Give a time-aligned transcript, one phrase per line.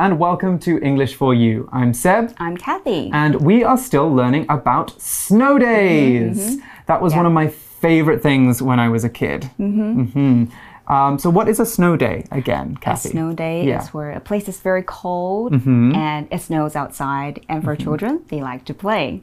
[0.00, 1.68] And welcome to English for You.
[1.72, 2.34] I'm Seb.
[2.38, 3.10] I'm Kathy.
[3.12, 6.38] And we are still learning about snow days.
[6.38, 6.86] Mm -hmm.
[6.86, 7.20] That was yeah.
[7.20, 7.48] one of my
[7.80, 9.50] favorite things when I was a kid.
[9.58, 9.92] Mm -hmm.
[9.94, 10.46] Mm -hmm.
[10.94, 13.08] Um, so, what is a snow day again, Kathy?
[13.08, 13.82] A snow day yeah.
[13.82, 15.52] is where a place is very cold
[15.94, 19.20] and it snows outside, and for children, they like to play.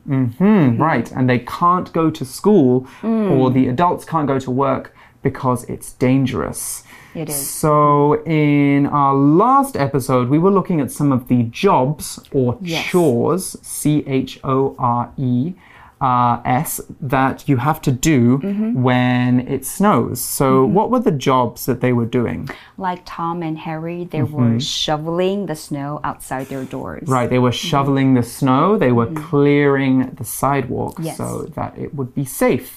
[0.89, 3.31] Right, and they can't go to school mm.
[3.31, 6.83] or the adults can't go to work because it's dangerous.
[7.17, 7.49] It is.
[7.49, 12.85] So, in our last episode, we were looking at some of the jobs or yes.
[12.85, 15.53] chores, C H O R E.
[15.99, 18.81] Uh, S that you have to do mm -hmm.
[18.83, 20.19] when it snows.
[20.21, 20.73] So, mm -hmm.
[20.75, 22.49] what were the jobs that they were doing?
[22.77, 24.37] Like Tom and Harry, they mm -hmm.
[24.37, 27.09] were shoveling the snow outside their doors.
[27.09, 27.69] Right, they were mm-hmm.
[27.69, 29.29] shoveling the snow, they were mm-hmm.
[29.29, 31.17] clearing the sidewalk yes.
[31.17, 32.69] so that it would be safe.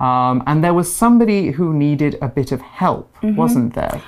[0.00, 3.36] Um, and there was somebody who needed a bit of help, mm -hmm.
[3.36, 4.00] wasn't there?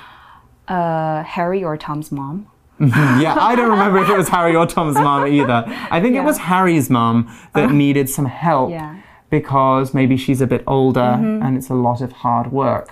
[0.67, 2.45] Uh, Harry or Tom's mom.
[2.79, 3.21] Mm-hmm.
[3.21, 5.63] yeah, I don't remember if it was Harry or Tom's mom either.
[5.91, 6.21] I think yeah.
[6.21, 8.95] it was Harry's mom that uh, needed some help yeah.
[9.29, 11.43] because maybe she's a bit older mm -hmm.
[11.43, 12.87] and it's a lot of hard work.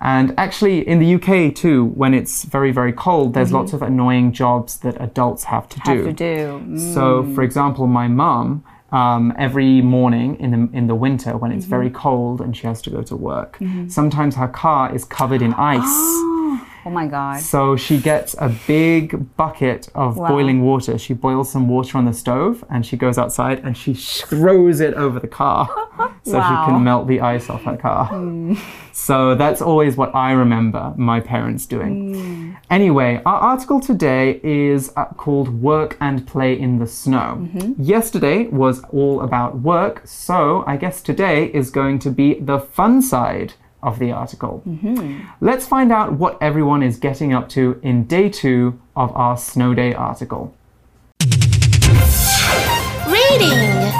[0.00, 3.60] And actually, in the UK too, when it's very, very cold, there's mm -hmm.
[3.60, 6.04] lots of annoying jobs that adults have to have do.
[6.04, 6.58] To do.
[6.58, 6.78] Mm.
[6.94, 11.66] So, for example, my mom um, every morning in the in the winter when it's
[11.66, 11.76] mm -hmm.
[11.76, 13.60] very cold and she has to go to work.
[13.60, 13.88] Mm -hmm.
[13.88, 16.37] Sometimes her car is covered in ice.
[16.84, 17.40] Oh my God.
[17.40, 20.28] So she gets a big bucket of wow.
[20.28, 20.98] boiling water.
[20.98, 24.94] She boils some water on the stove and she goes outside and she throws it
[24.94, 25.66] over the car
[26.22, 26.48] so wow.
[26.48, 28.10] she can melt the ice off her car.
[28.10, 28.58] Mm.
[28.92, 32.14] So that's always what I remember my parents doing.
[32.14, 32.56] Mm.
[32.70, 37.36] Anyway, our article today is uh, called Work and Play in the Snow.
[37.36, 37.74] Mm -hmm.
[37.78, 43.02] Yesterday was all about work, so I guess today is going to be the fun
[43.02, 43.52] side
[43.82, 44.62] of the article.
[44.66, 45.20] Mm -hmm.
[45.40, 49.74] Let's find out what everyone is getting up to in day two of our Snow
[49.74, 50.52] Day article.
[53.06, 53.92] Reading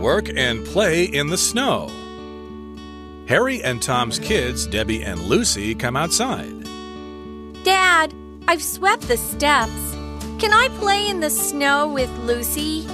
[0.00, 1.88] Work and play in the snow.
[3.28, 6.64] Harry and Tom's kids, Debbie and Lucy, come outside.
[7.64, 8.12] Dad,
[8.48, 9.96] I've swept the steps.
[10.38, 12.86] Can I play in the snow with Lucy?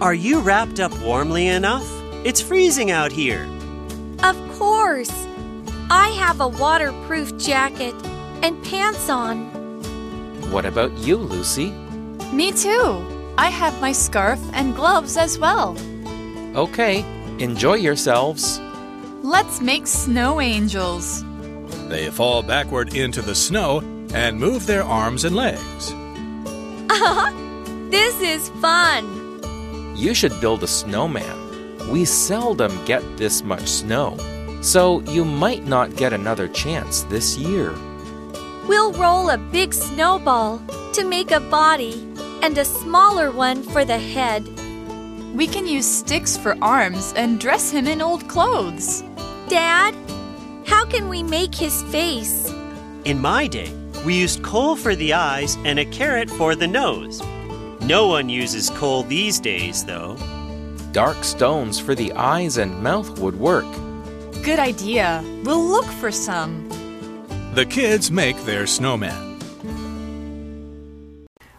[0.00, 1.95] Are you wrapped up warmly enough?
[2.26, 3.48] It's freezing out here.
[4.24, 5.12] Of course.
[5.88, 7.94] I have a waterproof jacket
[8.42, 9.44] and pants on.
[10.50, 11.70] What about you, Lucy?
[12.32, 13.32] Me too.
[13.38, 15.78] I have my scarf and gloves as well.
[16.56, 17.04] Okay,
[17.38, 18.58] enjoy yourselves.
[19.22, 21.22] Let's make snow angels.
[21.88, 23.78] They fall backward into the snow
[24.12, 25.94] and move their arms and legs.
[27.92, 29.04] this is fun.
[29.94, 31.45] You should build a snowman
[31.88, 34.16] we seldom get this much snow,
[34.60, 37.74] so you might not get another chance this year.
[38.66, 40.60] We'll roll a big snowball
[40.92, 42.02] to make a body
[42.42, 44.44] and a smaller one for the head.
[45.34, 49.02] We can use sticks for arms and dress him in old clothes.
[49.48, 49.94] Dad,
[50.66, 52.52] how can we make his face?
[53.04, 53.72] In my day,
[54.04, 57.22] we used coal for the eyes and a carrot for the nose.
[57.82, 60.16] No one uses coal these days, though.
[60.96, 63.70] Dark stones for the eyes and mouth would work.
[64.42, 65.22] Good idea.
[65.44, 66.66] We'll look for some.
[67.52, 69.38] The kids make their snowman.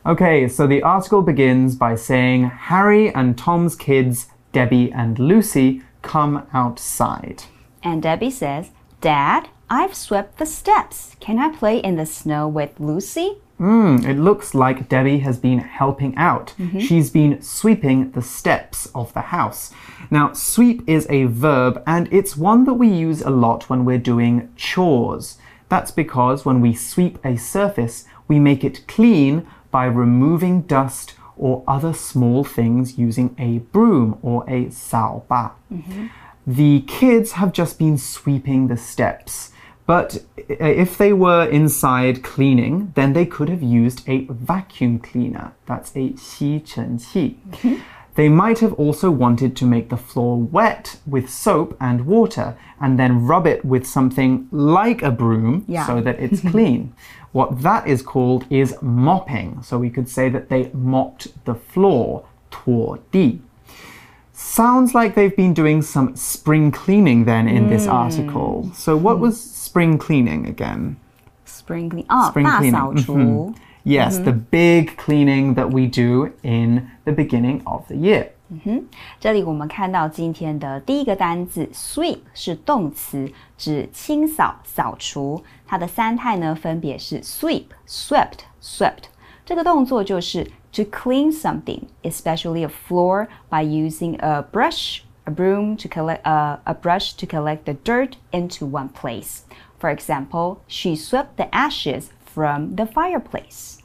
[0.07, 6.47] Okay, so the article begins by saying Harry and Tom's kids, Debbie and Lucy, come
[6.51, 7.43] outside.
[7.83, 11.15] And Debbie says, Dad, I've swept the steps.
[11.19, 13.37] Can I play in the snow with Lucy?
[13.59, 16.53] Mm, it looks like Debbie has been helping out.
[16.57, 16.79] Mm -hmm.
[16.79, 19.73] She's been sweeping the steps of the house.
[20.09, 24.11] Now, sweep is a verb and it's one that we use a lot when we're
[24.13, 25.37] doing chores.
[25.69, 31.63] That's because when we sweep a surface, we make it clean by removing dust or
[31.67, 35.51] other small things using a broom or a 扫把.
[35.69, 36.09] Mm -hmm.
[36.55, 39.51] The kids have just been sweeping the steps.
[39.86, 45.52] But if they were inside cleaning, then they could have used a vacuum cleaner.
[45.66, 47.36] That's a 吸尘器.
[47.50, 47.76] Mm-hmm.
[48.14, 52.98] They might have also wanted to make the floor wet with soap and water and
[52.98, 55.86] then rub it with something like a broom yeah.
[55.86, 56.92] so that it's clean.
[57.32, 59.62] What that is called is mopping.
[59.62, 63.40] So we could say that they mopped the floor, 拖地.
[64.36, 67.68] Sounds like they've been doing some spring cleaning then in mm.
[67.68, 68.70] this article.
[68.74, 70.96] So what was spring cleaning again?
[71.44, 72.06] Spring cleaning.
[72.10, 72.74] Oh, spring cleaning.
[72.74, 73.54] Mm -hmm.
[73.84, 78.28] Yes, the big cleaning that we do in the beginning of the year.
[79.18, 85.42] 这里我们看到今天的第一个单字 sweep 是动词，指清扫、扫除。
[85.66, 89.04] 它的三态呢分别是 sweep、swept、swept。
[89.46, 96.24] 这个动作就是 to clean something, especially a floor, by using a brush, a broom to collect
[96.24, 99.42] uh, a brush to collect the dirt into one place.
[99.78, 103.82] For example, she swept the ashes from the fireplace.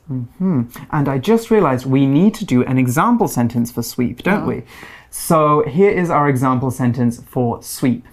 [0.91, 4.63] And I just realized we need to do an example sentence for sweep, don't we?
[5.09, 8.05] So here is our example sentence for sweep.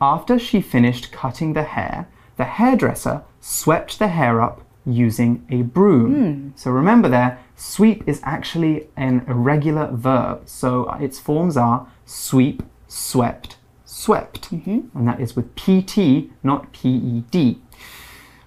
[0.00, 2.06] After she finished cutting the hair,
[2.36, 6.52] the hairdresser swept the hair up using a broom.
[6.56, 10.42] So remember there, sweep is actually an irregular verb.
[10.46, 14.50] So its forms are sweep, swept, swept.
[14.52, 17.56] And that is with PT, not PED.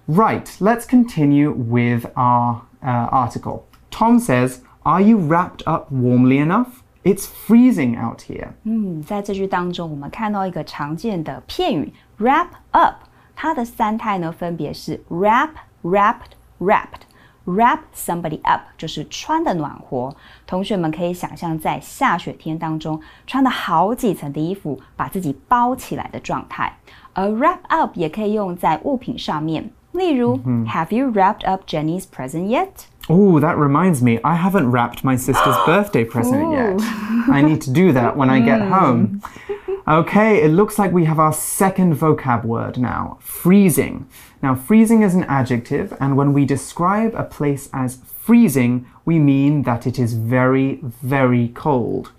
[0.06, 3.66] Right, let's continue with our uh, article.
[3.90, 6.84] Tom says, Are you wrapped up warmly enough?
[7.02, 8.52] It's freezing out here.
[8.62, 12.94] 嗯，在这句当中，我们看到一个常见的片语 wrap up，
[13.34, 15.50] 它的三态呢分别是 wrap、
[15.82, 20.16] wrapped、wrapped。Wrap somebody up 就是穿的暖和。
[20.48, 26.72] 同学们可以想象在下雪天当中，穿了好几层的衣服，把自己包起来的状态。
[27.12, 30.36] 而 wrap up 也可以用在物品上面，例如、
[30.66, 32.86] Have you wrapped up Jenny's present yet？
[33.08, 36.82] Oh, that reminds me, I haven't wrapped my sister's birthday present yet.
[37.30, 39.20] I need to do that when I get home.
[39.87, 44.07] Okay, it looks like we have our second vocab word now freezing.
[44.43, 49.63] Now, freezing is an adjective, and when we describe a place as freezing, we mean
[49.63, 52.11] that it is very, very cold.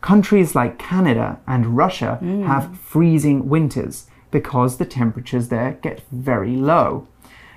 [0.00, 2.46] Countries like Canada and Russia mm.
[2.46, 7.06] have freezing winters because the temperatures there get very low.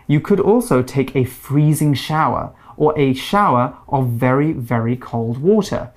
[0.07, 5.91] You could also take a freezing shower or a shower of very, very cold water.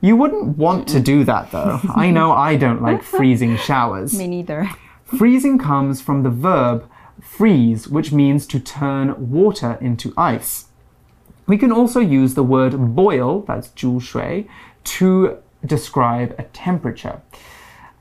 [0.00, 1.80] You wouldn't want to do that though.
[1.94, 4.16] I know I don't like freezing showers.
[4.16, 4.70] Me neither.
[5.04, 6.88] Freezing comes from the verb
[7.20, 10.66] freeze, which means to turn water into ice.
[11.46, 14.46] We can also use the word boil, that's 煮水,
[14.84, 17.20] to describe a temperature.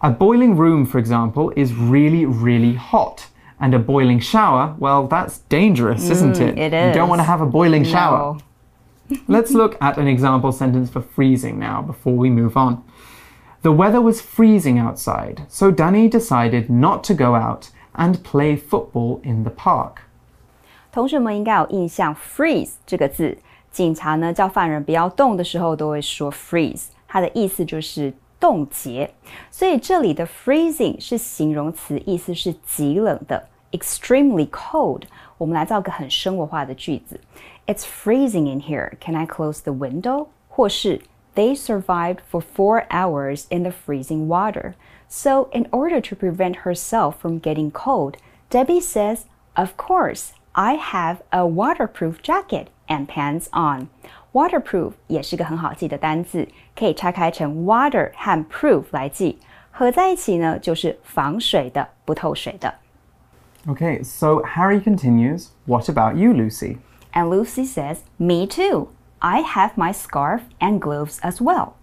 [0.01, 3.27] A boiling room, for example, is really, really hot.
[3.59, 6.73] And a boiling shower, well, that's dangerous, isn't mm, it?
[6.73, 8.38] it You don't want to have a boiling shower.
[9.08, 9.16] No.
[9.28, 12.82] Let's look at an example sentence for freezing now before we move on.
[13.62, 19.20] The weather was freezing outside, so Danny decided not to go out and play football
[19.22, 20.02] in the park.
[20.90, 23.38] 同学们应该有印象，freeze 这个字，
[23.70, 29.08] 警察呢叫犯人不要动的时候都会说 freeze，它的意思就是冻结。
[29.50, 35.02] 所以这里的 freezing 是形容词，意思是极冷的，extremely cold。
[35.38, 37.19] 我们来造个很生活化的句子
[37.66, 38.96] ：It's freezing in here.
[39.00, 40.28] Can I close the window?
[40.48, 41.00] 或是
[41.34, 44.74] They survived for four hours in the freezing water.
[45.08, 48.17] So, in order to prevent herself from getting cold,
[48.50, 49.24] Debbie says,
[49.55, 53.88] Of course, I have a waterproof jacket and pants on.
[54.32, 59.36] Waterproof 也是个很好记的单字，可以拆开成 water 和 proof 来记，
[59.70, 62.74] 合在一起呢就是防水的、不透水的。
[63.67, 66.79] Okay, so Harry continues, What about you, Lucy?
[67.18, 68.90] And Lucy says, Me too.
[69.24, 71.76] I have my scarf and gloves as well.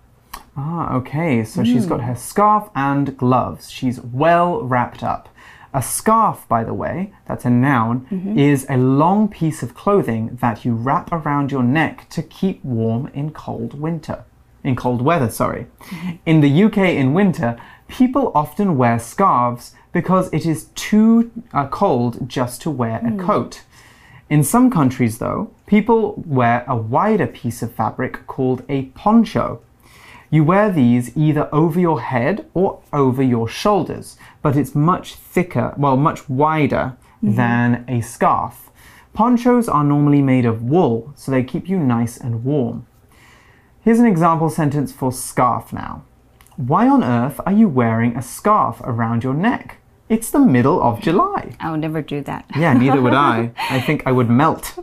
[0.56, 3.68] Ah, okay, so she's got her scarf and gloves.
[3.68, 5.28] She's well wrapped up.
[5.72, 8.06] A scarf, by the way, that's a noun,
[8.38, 13.08] is a long piece of clothing that you wrap around your neck to keep warm
[13.08, 14.24] in cold winter.
[14.62, 15.66] In cold weather, sorry.
[16.24, 22.28] In the UK in winter, people often wear scarves because it is too uh, cold
[22.28, 23.62] just to wear a coat.
[24.30, 29.60] In some countries, though, people wear a wider piece of fabric called a poncho.
[30.30, 35.74] You wear these either over your head or over your shoulders, but it's much thicker,
[35.76, 37.36] well, much wider mm-hmm.
[37.36, 38.70] than a scarf.
[39.12, 42.86] Ponchos are normally made of wool, so they keep you nice and warm.
[43.82, 46.02] Here's an example sentence for scarf now.
[46.56, 49.76] Why on earth are you wearing a scarf around your neck?
[50.13, 51.51] It's the middle of July.
[51.59, 52.45] I will never do that.
[52.55, 53.51] Yeah, neither would I.
[53.69, 54.73] I think I would melt.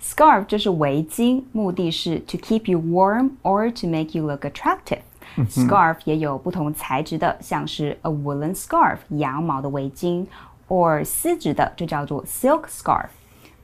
[0.00, 8.54] Scarf 就是围巾，目的是 to keep you warm or to make you look attractive。Scarf 也有不同材质的，像是 a woolen
[8.54, 10.24] scarf 羊毛的围巾，
[10.68, 13.08] or 丝质的就叫做 silk scarf。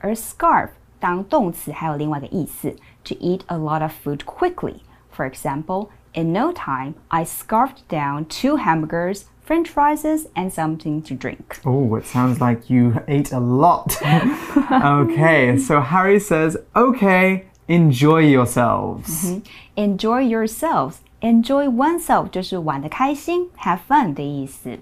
[0.01, 7.85] 而 scarf 当动词还有另外一个意思，to eat a lot of food quickly。For example, in no time, I scarfed
[7.89, 10.05] down two hamburgers French fries,
[10.37, 11.59] and something to drink.
[11.65, 13.97] Oh, it sounds like you ate a lot.
[14.71, 19.41] okay, so Harry says, okay, enjoy yourselves.
[19.77, 21.01] Enjoy yourselves.
[21.21, 24.79] Enjoy oneself 就是玩的开心，have fun 的意思。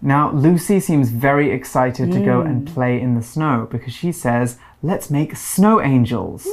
[0.00, 4.56] Now, Lucy seems very excited to go and play in the snow because she says,
[4.82, 6.46] let's make snow angels.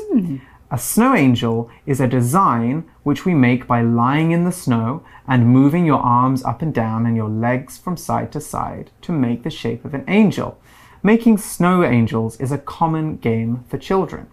[0.68, 5.46] A snow angel is a design which we make by lying in the snow and
[5.46, 9.44] moving your arms up and down and your legs from side to side to make
[9.44, 10.58] the shape of an angel.
[11.04, 14.26] Making snow angels is a common game for children.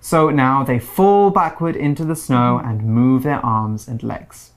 [0.00, 4.50] So now they fall backward into the snow and move their arms and legs.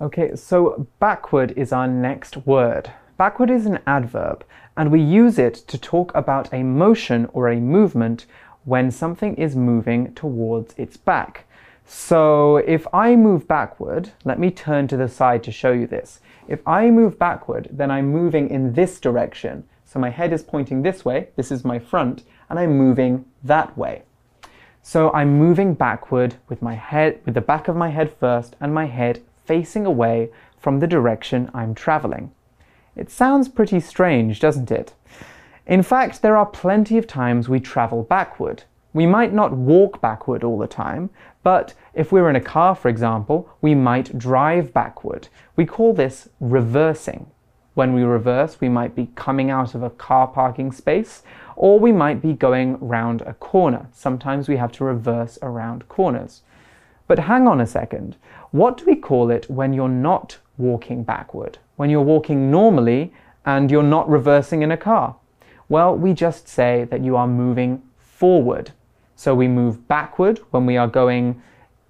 [0.00, 2.90] Okay, so backward is our next word.
[3.16, 4.44] Backward is an adverb,
[4.76, 8.26] and we use it to talk about a motion or a movement
[8.66, 11.46] when something is moving towards its back.
[11.86, 16.20] So if I move backward, let me turn to the side to show you this.
[16.48, 19.64] If I move backward, then I'm moving in this direction.
[19.84, 23.78] So my head is pointing this way, this is my front, and I'm moving that
[23.78, 24.02] way.
[24.82, 28.74] So I'm moving backward with my head with the back of my head first and
[28.74, 32.32] my head facing away from the direction I'm traveling.
[32.96, 34.92] It sounds pretty strange, doesn't it?
[35.66, 38.62] In fact, there are plenty of times we travel backward.
[38.92, 41.10] We might not walk backward all the time,
[41.42, 45.26] but if we're in a car, for example, we might drive backward.
[45.56, 47.26] We call this reversing.
[47.74, 51.24] When we reverse, we might be coming out of a car parking space,
[51.56, 53.88] or we might be going round a corner.
[53.92, 56.42] Sometimes we have to reverse around corners.
[57.08, 58.16] But hang on a second.
[58.52, 61.58] What do we call it when you're not walking backward?
[61.74, 63.12] When you're walking normally
[63.44, 65.16] and you're not reversing in a car?
[65.68, 68.72] Well, we just say that you are moving forward.
[69.16, 71.42] So we move backward when we are going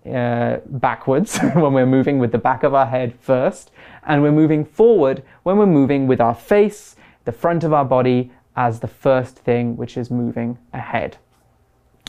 [0.07, 3.71] uh, backwards, when we're moving with the back of our head first,
[4.07, 8.31] and we're moving forward when we're moving with our face, the front of our body,
[8.57, 11.19] as the first thing which is moving ahead.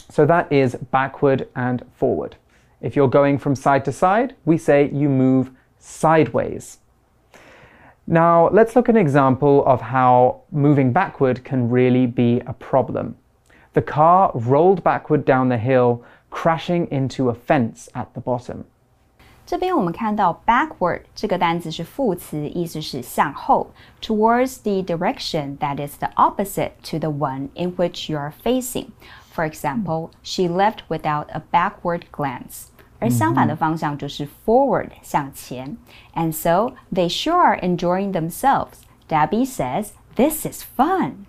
[0.09, 2.37] So that is backward and forward.
[2.79, 6.79] If you're going from side to side, we say you move sideways.
[8.06, 13.14] Now, let's look at an example of how moving backward can really be a problem.
[13.74, 18.64] The car rolled backward down the hill, crashing into a fence at the bottom.
[19.44, 23.68] 这边我们看到 backward 这个单词是副词，意思是向后，
[24.00, 28.86] towards the direction that is the opposite to the one in which you are facing.
[29.32, 32.66] For example, she left without a backward glance.
[32.98, 35.76] 而相反的方向就是 forward 向前，
[36.14, 38.82] and so they sure are enjoying themselves.
[39.08, 41.26] Debbie says, "This is fun."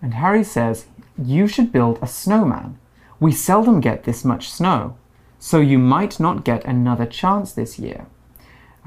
[0.00, 0.84] And Harry says,
[1.22, 2.78] You should build a snowman.
[3.20, 4.94] We seldom get this much snow,
[5.38, 8.06] so you might not get another chance this year.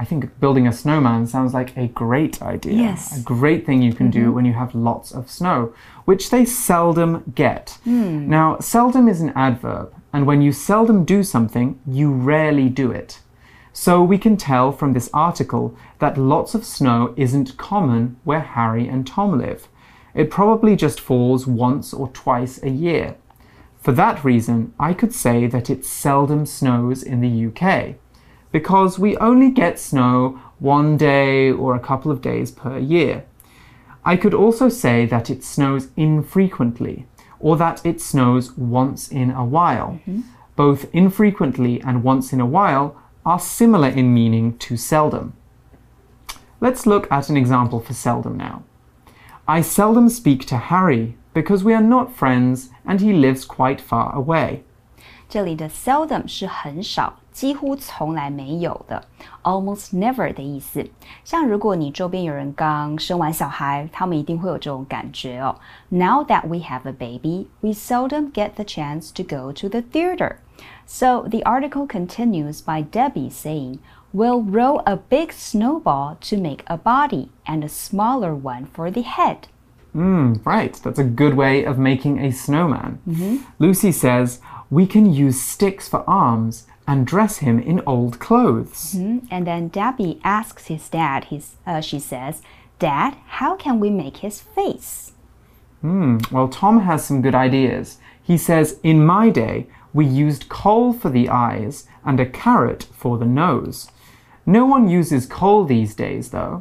[0.00, 2.72] I think building a snowman sounds like a great idea.
[2.72, 3.20] Yes.
[3.20, 4.32] A great thing you can do mm-hmm.
[4.32, 5.74] when you have lots of snow,
[6.06, 7.76] which they seldom get.
[7.84, 8.26] Hmm.
[8.26, 13.20] Now, seldom is an adverb, and when you seldom do something, you rarely do it.
[13.74, 18.88] So we can tell from this article that lots of snow isn't common where Harry
[18.88, 19.68] and Tom live.
[20.14, 23.16] It probably just falls once or twice a year.
[23.82, 27.96] For that reason, I could say that it seldom snows in the UK,
[28.51, 33.25] because we only get snow one day or a couple of days per year.
[34.05, 37.05] I could also say that it snows infrequently,
[37.39, 39.99] or that it snows once in a while.
[40.55, 45.33] Both infrequently and once in a while are similar in meaning to seldom.
[46.61, 48.63] Let's look at an example for seldom now.
[49.47, 54.13] I seldom speak to Harry because we are not friends and he lives quite far
[54.15, 54.63] away.
[55.27, 59.03] 这里的 seldom 是很少， 几乎从来没有的，
[59.43, 60.85] almost never 的意思。
[61.23, 65.55] 像如果你周边有人刚生完小孩，他们一定会有这种感觉哦。
[65.89, 70.37] Now that we have a baby, we seldom get the chance to go to the theater.
[70.85, 73.79] So the article continues by Debbie saying,
[74.13, 79.01] We'll roll a big snowball to make a body and a smaller one for the
[79.01, 79.49] head.
[79.93, 82.99] Mm, right, that's a good way of making a snowman.
[83.59, 88.95] Lucy says, We can use sticks for arms and dress him in old clothes.
[88.95, 92.41] And then Debbie asks his dad, his, uh, she says,
[92.77, 95.13] Dad, how can we make his face?
[95.81, 97.97] Hmm, well, Tom has some good ideas.
[98.21, 103.17] He says, In my day, we used coal for the eyes and a carrot for
[103.17, 103.89] the nose.
[104.45, 106.59] No one uses coal these days, though.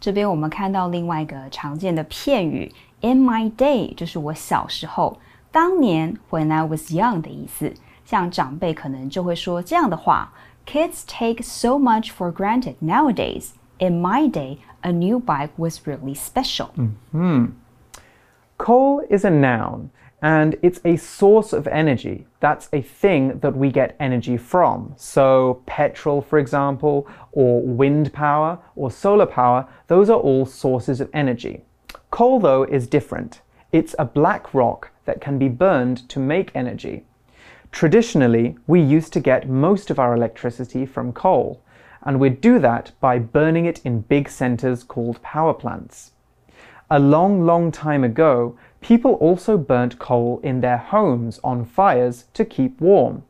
[0.00, 5.18] 这边我们看到另外一个常见的片语，in my day 就是我小时候，
[5.52, 7.72] 当年 when I was young 的意思。
[8.08, 10.32] 像长辈可能就会说这样的话：
[10.66, 13.50] Kids take so much for granted nowadays.
[13.78, 16.68] In my day, a new bike was really special.
[18.56, 19.90] Coal is a noun
[20.22, 22.24] and it's a source of energy.
[22.40, 24.94] That's a thing that we get energy from.
[24.96, 31.10] So, petrol, for example, or wind power or solar power, those are all sources of
[31.12, 31.64] energy.
[32.10, 33.42] Coal, though, is different.
[33.72, 37.04] It's a black rock that can be burned to make energy.
[37.71, 41.61] Traditionally, we used to get most of our electricity from coal,
[42.03, 46.11] and we'd do that by burning it in big centers called power plants.
[46.89, 52.43] A long, long time ago, people also burnt coal in their homes on fires to
[52.43, 53.23] keep warm.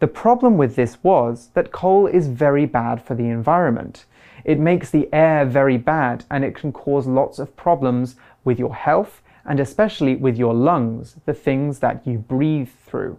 [0.00, 4.04] The problem with this was that coal is very bad for the environment.
[4.44, 8.74] It makes the air very bad and it can cause lots of problems with your
[8.74, 13.18] health and especially with your lungs, the things that you breathe through.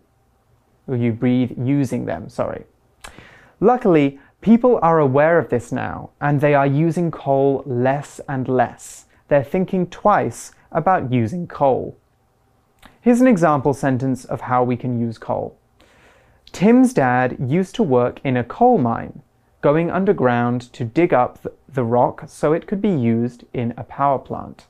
[0.87, 2.65] You breathe using them, sorry.
[3.59, 9.05] Luckily, people are aware of this now and they are using coal less and less.
[9.29, 11.97] They're thinking twice about using coal.
[12.99, 15.57] Here's an example sentence of how we can use coal.
[16.51, 19.21] Tim's dad used to work in a coal mine,
[19.61, 24.19] going underground to dig up the rock so it could be used in a power
[24.19, 24.67] plant.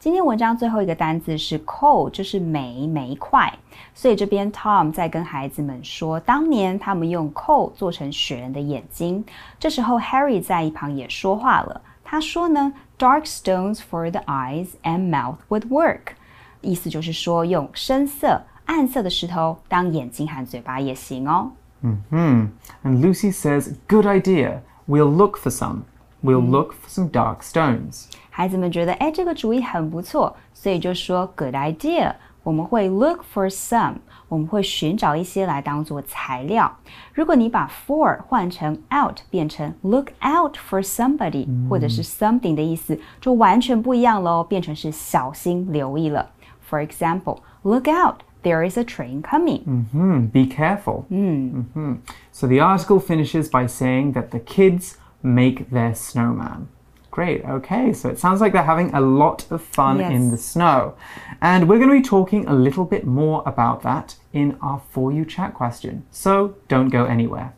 [0.00, 3.52] 今天文章最后一个单字是 coal，就是煤煤块。
[3.94, 9.24] 所以这边 Tom 在跟孩子们说，当年他们用 coal 做成雪人的眼睛。
[9.58, 16.14] 这时候 Harry 在一旁也说话了，他说呢，dark stones for the eyes and mouth would work，
[16.60, 21.52] 意思就是说用深色、暗色的石头当眼睛和嘴巴也行哦。
[21.82, 22.48] Hmm.
[22.82, 24.60] And Lucy says, Good idea.
[24.88, 25.82] We'll look for some.
[26.22, 28.06] We'll look for some dark stones.
[28.30, 32.14] 孩子们觉得，哎，这个主意很不错，所以就说 good idea。
[32.42, 33.94] 我们会 look for some，
[34.28, 36.76] 我们会寻找一些来当做材料。
[37.12, 46.30] 如果你把 for 换成 out，变成 look out for somebody、或者是 something 的意思，就完全不一样喽，变成是小心留意了。
[46.70, 49.64] For example, look out, there is a train coming.
[49.92, 51.04] Hmm, be careful.
[51.10, 51.96] Mhm.
[52.30, 56.66] So the article finishes by saying that the kids make their snowman.
[57.11, 60.95] Great, okay, so it sounds like they're having a lot of fun in the snow.
[61.41, 65.11] And we're going to be talking a little bit more about that in our For
[65.11, 66.05] You chat question.
[66.09, 67.53] So don't go anywhere.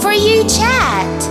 [0.00, 1.22] For you chat.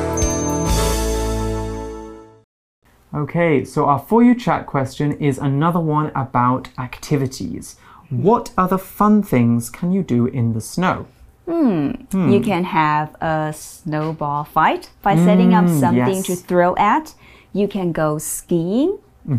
[3.11, 7.77] Okay, so our For You chat question is another one about activities.
[8.10, 11.06] What other fun things can you do in the snow?
[11.46, 16.42] You can have a snowball fight by setting up something to yes.
[16.42, 17.14] throw at.
[17.52, 18.98] You can go skiing,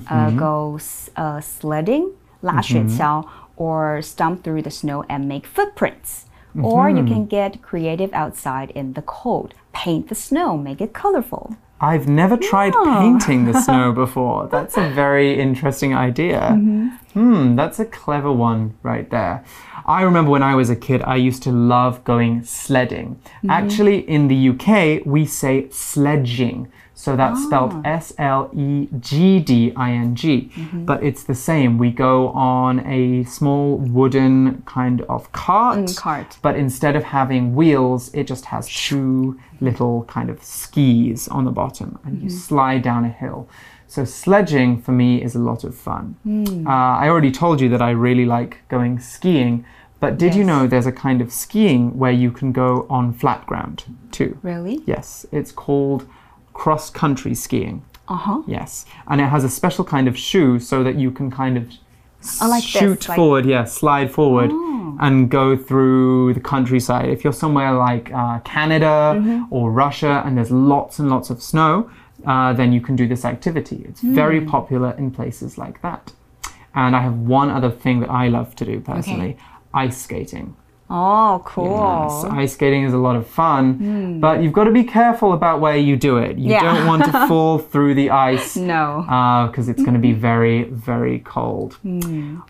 [0.09, 6.25] uh, go s- uh, sledding, 拉雪橇, or stomp through the snow and make footprints.
[6.61, 9.53] Or you can get creative outside in the cold.
[9.71, 11.55] Paint the snow, make it colorful.
[11.79, 14.47] I've never tried painting the snow before.
[14.51, 16.51] That's a very interesting idea.
[16.51, 19.42] Hmm, Hmm, that's a clever one right there.
[19.86, 23.14] I remember when I was a kid, I used to love going sledding.
[23.38, 23.48] Mm-hmm.
[23.48, 26.70] Actually, in the UK, we say sledging.
[26.92, 27.82] So that's spelled ah.
[27.84, 30.50] S L E G D I N G.
[30.54, 30.84] Mm-hmm.
[30.84, 31.78] But it's the same.
[31.78, 35.78] We go on a small wooden kind of cart.
[35.78, 36.38] Mm, cart.
[36.42, 41.50] But instead of having wheels, it just has two little kind of skis on the
[41.50, 42.36] bottom, and you mm-hmm.
[42.36, 43.48] slide down a hill.
[43.88, 46.16] So sledging for me is a lot of fun.
[46.66, 49.64] Uh, I already told you that I really like going skiing,
[50.00, 53.46] but did you know there's a kind of skiing where you can go on flat
[53.46, 54.38] ground too?
[54.42, 54.80] Really?
[54.86, 56.06] Yes, it's called
[56.52, 57.82] cross country skiing.
[58.08, 58.42] Uh huh.
[58.46, 61.68] Yes, and it has a special kind of shoe so that you can kind of
[62.42, 64.50] Oh, like this, shoot like- forward, yeah, slide forward
[64.98, 67.08] and go through the countryside.
[67.08, 69.44] If you're somewhere like uh, Canada Mm-hmm.
[69.52, 71.88] or Russia and there's lots and lots of snow,
[72.26, 73.84] uh, then you can do this activity.
[73.88, 74.48] It's very Hmm.
[74.48, 76.12] popular in places like that.
[76.74, 79.36] And I have one other thing that I love to do personally
[79.72, 80.54] ice skating.
[80.88, 81.64] Oh, cool.
[81.64, 85.60] Yes, ice skating is a lot of fun, but you've got to be careful about
[85.60, 86.38] where you do it.
[86.38, 86.62] You Yeah.
[86.62, 89.02] don't want to fall through the ice No.
[89.50, 91.78] because it's going to be very, very cold.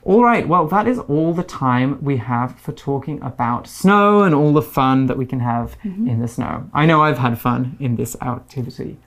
[0.05, 4.35] All right, well, that is all the time we have for talking about snow and
[4.35, 6.65] all the fun that we can have in the snow.
[6.75, 8.99] I know I've had fun in this activity.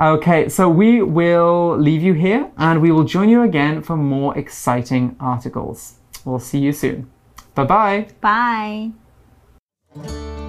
[0.00, 4.36] Okay, so we will leave you here and we will join you again for more
[4.36, 5.94] exciting articles.
[6.24, 7.10] We'll see you soon.
[7.54, 8.08] Bye bye.
[8.20, 8.92] Bye.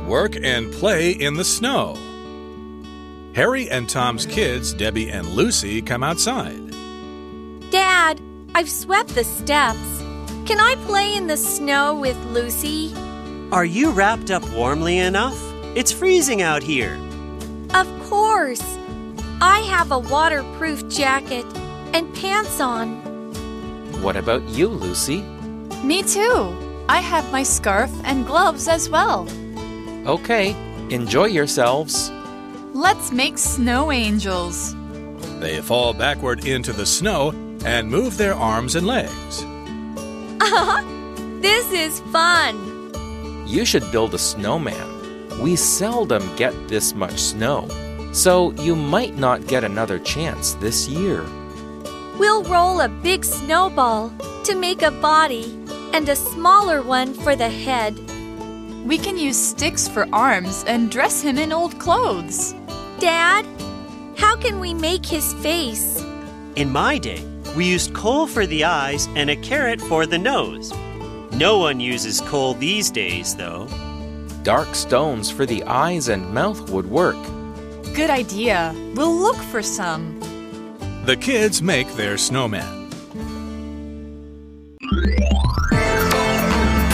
[0.07, 1.97] Work and play in the snow.
[3.36, 6.71] Harry and Tom's kids, Debbie and Lucy, come outside.
[7.71, 8.21] Dad,
[8.53, 10.03] I've swept the steps.
[10.45, 12.93] Can I play in the snow with Lucy?
[13.51, 15.39] Are you wrapped up warmly enough?
[15.75, 16.99] It's freezing out here.
[17.73, 18.77] Of course.
[19.45, 21.45] I have a waterproof jacket
[21.93, 22.95] and pants on.
[24.01, 25.21] What about you, Lucy?
[25.84, 26.56] Me too.
[26.88, 29.27] I have my scarf and gloves as well.
[30.08, 30.56] Okay,
[30.89, 32.10] enjoy yourselves.
[32.73, 34.75] Let's make snow angels.
[35.41, 37.32] They fall backward into the snow
[37.65, 39.45] and move their arms and legs.
[41.43, 42.56] This is fun.
[43.45, 44.88] You should build a snowman.
[45.41, 47.67] We seldom get this much snow,
[48.13, 51.26] so you might not get another chance this year.
[52.17, 54.13] We'll roll a big snowball
[54.45, 55.60] to make a body
[55.93, 57.97] and a smaller one for the head.
[58.86, 62.54] We can use sticks for arms and dress him in old clothes.
[62.99, 63.45] Dad,
[64.15, 66.04] how can we make his face?
[66.56, 67.26] In my day,
[67.58, 70.71] we used coal for the eyes and a carrot for the nose.
[71.32, 73.67] No one uses coal these days, though.
[74.43, 77.17] Dark stones for the eyes and mouth would work.
[77.95, 78.73] Good idea.
[78.95, 80.19] We'll look for some.
[81.06, 82.89] The kids make their snowman.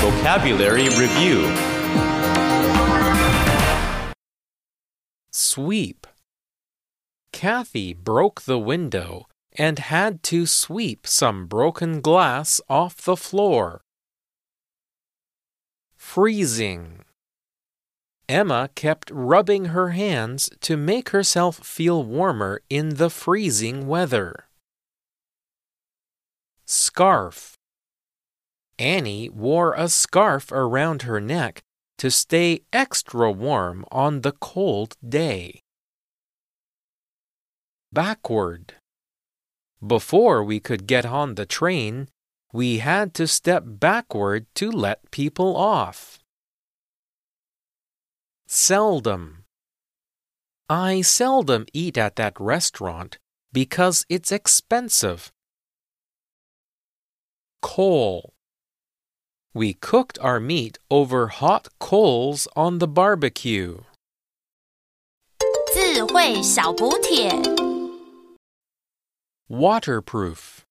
[0.02, 1.48] Vocabulary Review
[5.32, 6.06] Sweep.
[7.32, 13.82] Kathy broke the window and had to sweep some broken glass off the floor.
[15.96, 17.06] Freezing.
[18.30, 24.46] Emma kept rubbing her hands to make herself feel warmer in the freezing weather.
[26.64, 27.58] Scarf.
[28.78, 31.64] Annie wore a scarf around her neck
[31.98, 35.62] to stay extra warm on the cold day.
[37.92, 38.76] Backward.
[39.86, 42.10] Before we could get on the train,
[42.54, 46.20] we had to step backward to let people off.
[48.49, 49.45] Seldom.
[50.69, 53.19] I seldom eat at that restaurant
[53.53, 55.33] because it's expensive.
[57.63, 58.35] Coal.
[59.55, 63.79] We cooked our meat over hot coals on the barbecue.
[65.73, 67.31] 智慧小补帖。
[69.49, 70.65] Waterproof.